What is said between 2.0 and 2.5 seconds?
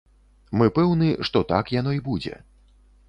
будзе.